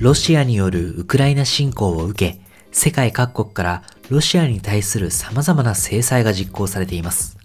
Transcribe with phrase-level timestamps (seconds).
[0.00, 2.40] ロシアによるウクライナ侵攻を受け、
[2.70, 7.36] 世界各国からロシアに対する様々な制裁が実行されています。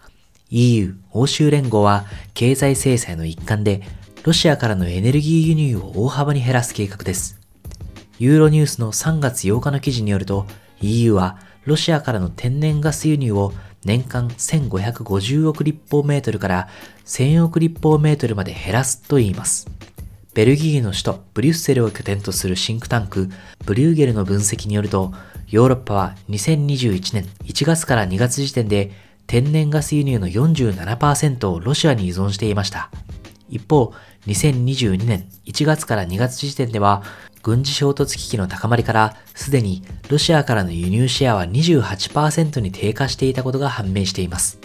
[0.51, 2.05] EU、欧州連合は
[2.35, 3.81] 経済制裁の一環で
[4.23, 7.39] ロシアからのエネルギー輸入を大幅に減らす計画です。
[8.19, 10.45] ユーロニュースの3月8日の記事によると
[10.79, 13.51] EU はロシアからの天然ガス輸入を
[13.83, 16.67] 年間1550億立方メートルから
[17.05, 19.72] 1000億立方メートルまで減らすと言います。
[20.33, 23.29] ベルギーの首都ブリュッセルを拠点とするシンクタンク
[23.65, 25.13] ブリューゲルの分析によると、
[25.47, 28.91] ヨーロッパは2021年1月から2月時点で
[29.27, 32.89] 天然ガス輸入の47%をロシアに依存していました。
[33.47, 33.93] 一方、
[34.25, 37.03] 2022年1月から2月時点では、
[37.43, 44.57] 軍事衝突危機の高まりから、すでにロシアからの輸入シェアは28%に低下していたことが判明しています。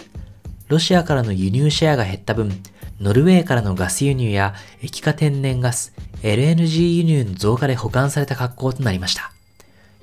[0.69, 2.63] ロシアからの輸入シェアが減った分、
[2.99, 9.31] ノルウェーからのガス輸入や液化天然ガス、LNG 輸入の増加で保管された格好となりました。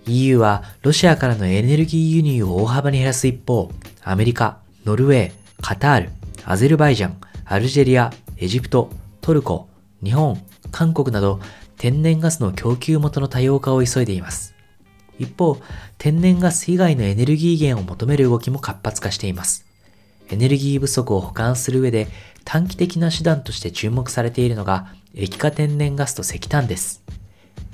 [0.06, 3.70] EU はロシアからのエネルギー輸入を大幅に減らす一方、
[4.02, 6.10] アメリカ、ノルウェー、カタール、
[6.46, 8.88] アゼルバイジャン、アルジェリア、エジプト、
[9.20, 9.68] トルコ、
[10.02, 11.40] 日本、韓国など
[11.76, 14.54] 天然ガスの供給元の多様化を急いでいます。
[15.18, 15.58] 一方、
[15.98, 19.66] 天然ガス以外のエネルギー源を求める動きも活発化しています。
[20.30, 22.08] エネルギー不足を補完する上で
[22.44, 27.02] 短期的な手段として注目されているのが液化天然ガスと石炭です。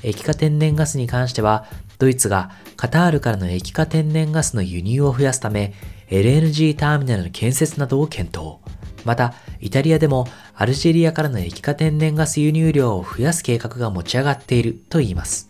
[0.03, 1.67] 液化天然ガスに関しては、
[1.98, 5.75] ドイツがカタールからの液化天然ガスの輸入を増やすため、
[6.08, 8.56] LNG ターミナルの建設などを検討。
[9.05, 15.48] また、イタリアでもアルジェリアからの液化天然ガス輸入量を増やす計画が持ち上がっていると言います。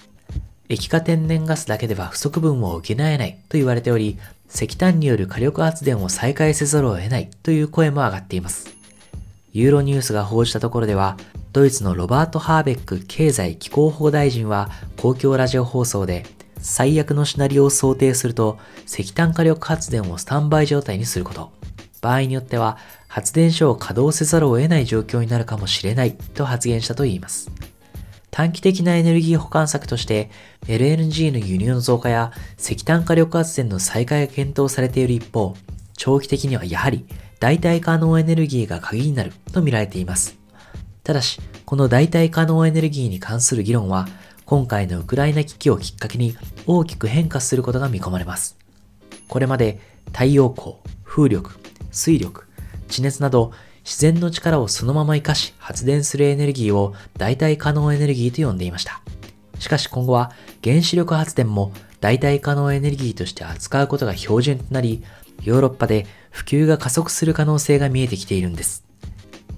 [0.69, 4.19] 液化天然ガスだけでは不足分を補えないと言われており、
[4.55, 8.69] 石炭による火力発電を再開せざるを得ないという声も上がっています。
[9.53, 11.17] ユーロニュースが報じたところでは、
[11.53, 16.25] ドイツのロバート・ハーベック経済気候法大臣は公共ラジオ放送で、
[16.58, 21.51] 最悪のシナリオを想定すると石炭火力発電をスタンバイ状態にすること。
[22.01, 27.51] 場合によっては発電所を稼働せざるを得ない状況になるかもしれないと発言したといいます。
[28.33, 30.31] 短期的なエネルギー保管策として
[30.63, 35.55] LNG の輸入の増加や石炭火力発電の再開が検討されている一方、
[35.98, 37.05] 長期的にはやはり
[37.41, 40.39] 代替可能エネルギーが鍵になると見られています。
[41.05, 44.09] ただし、この代替可能エネルギーに関する議論は、
[44.47, 46.35] 今回のウクライナ危機をきっかけに
[46.67, 48.57] 大きく変化することが見込まれます。
[49.29, 51.51] これまで太陽光、風力、
[51.91, 52.47] 水力、
[52.89, 53.53] 地熱など
[53.85, 59.01] 自然の力をそのまま活かし発電するエネルギーを代替可能エネルギーと呼んでいました。
[59.59, 60.33] しかし今後は
[60.63, 65.05] 原子力発電も代替可能エネルギーとして扱うことが標準となり、
[65.43, 68.85] ヨーロッパで普及が加速する可能性が見えてきているんです。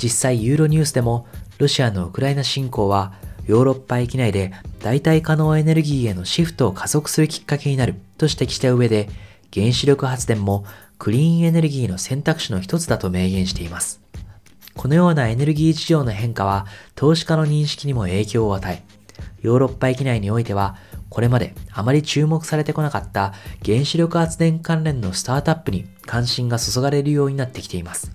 [0.02, 1.26] 実際ユーロニュースでも
[1.58, 3.14] ロシアのウクライナ侵攻は
[3.46, 9.08] ヨーロッパ域内で代替可能エネルギーへのシフトを加速するきっかけになると指摘した上で
[9.52, 10.64] 原子力発電も
[10.98, 14.03] クリーンエネルギーの選択肢の一つだと明言しています。
[14.76, 18.82] このようなエネルギー事情の変化は投資家の認識にも影響を与え、
[19.42, 20.76] ヨーロッパ域内においては
[21.08, 28.10] これまであまり注目されてこなかった原子力発電関連のスタートアップに関心が注がれるようになってきています。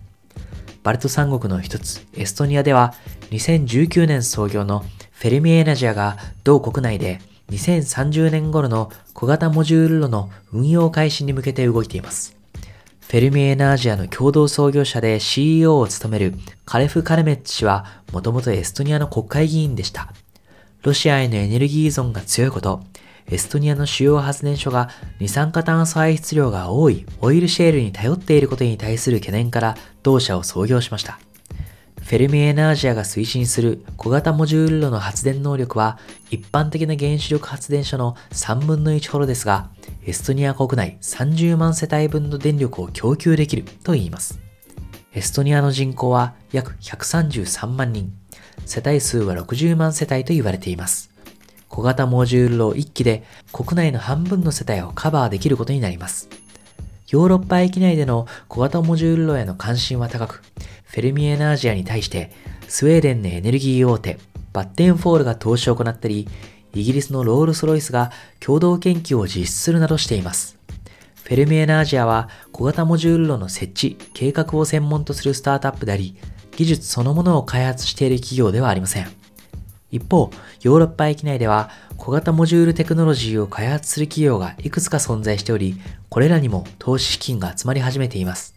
[0.83, 2.93] バルト三国の一つ、エストニアでは
[3.31, 7.19] 2019年創業のフェルミエナジアが同国内で
[7.51, 12.38] 2030年頃の小型モジュール炉の運用開始に向けて動いています。
[13.09, 20.13] フェルミエナージアの共同創業者で CEO を務めるカレフ・カルメッチ氏はもともとエストニアの国会議員でした。
[20.83, 22.83] ロシアへのエネルギー依存が強いこと、
[23.25, 24.89] エストニアの主要発電所が
[25.19, 31.17] 二酸化炭素排出量が多いオイルシェールに頼っていることに対する懸念から同社を創業しました。
[32.09, 35.99] フェルミエナージアが推進する小型モジュール炉の発電能力は
[36.31, 39.69] 一般的な原子力発電所の3分の1ほどですが、
[40.07, 44.39] エストニア国内30万世帯分の電力を供給できると言います。
[45.13, 48.11] エストニアの人口は約133万人。
[48.65, 51.11] 世帯数は60万世帯と言われています。
[51.67, 53.23] 小型モジュール炉1機で
[53.53, 56.27] 国内の半分の世帯をカバーできることになります。
[57.09, 60.43] ヨーロッパ域内での小型モジュール炉への関心は高く、
[60.83, 62.31] フェルミエナージアに対して
[62.67, 64.19] スウェーデンのエネルギー大手、
[64.53, 66.27] バッテンフォールが投資を行ったり、
[66.75, 70.59] イギリスのロールスロイスが共同研究を実施するなどしています。
[71.23, 76.15] フェルミエナージアは小型モジュール炉の設置、計画を専門とするスタートアップであり、
[76.55, 79.07] 技術そのものを開発している企業ではありません。
[79.89, 80.29] 一方、
[80.61, 85.75] ヨーロッパ域内では小型モジュールテクノロジーを開発する企業がいくつか存在しており、
[86.07, 88.55] これらにも投資資金が集まり始めています。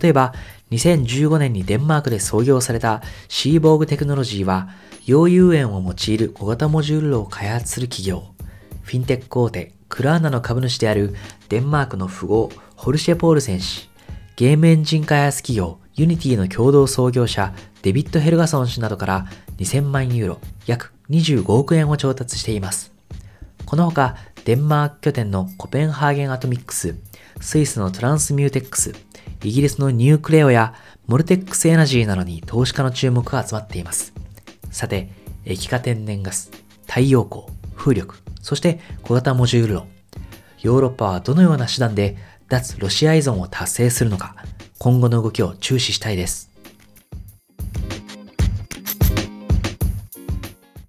[0.00, 0.34] 例えば、
[0.70, 4.68] 2015年にデンマークで創業されたシーボーグテクノロジーは、
[5.06, 8.22] 溶融塩を用いる小型モジュールを開発する企業。
[8.82, 11.14] フィンテック大手、クラーナの株主である
[11.48, 13.88] デンマークの富豪、ホルシェ・ポールセン氏。
[14.36, 19.26] ゲームエンジン開発企業、ユニティの共同創業者、デビッド・ヘルガソン氏などから
[19.56, 22.92] 2000万ユーロ、約25億円を調達しています。
[23.64, 26.96] このほか、デンマーク拠点のコペンハーゲンアトミックス、
[27.40, 28.94] スイスのトランスミューテックス、
[29.44, 30.74] イギリスのニュークレオや
[31.06, 34.12] モルテックスエナジーなどに投資家の注目が集まっています。
[34.70, 35.10] さて、
[35.44, 36.50] 液化天然ガス、
[36.86, 37.44] 太陽光、
[37.76, 39.88] 風力、そして小型モジュール論。
[40.60, 42.16] ヨーロッパはどのような手段で
[42.48, 44.34] 脱ロシア依存を達成するのか、
[44.78, 46.47] 今後の動きを注視したいです。